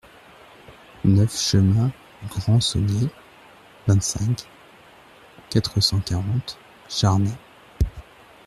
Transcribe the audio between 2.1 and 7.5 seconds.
du Grand Saunier, vingt-cinq, quatre cent quarante, Charnay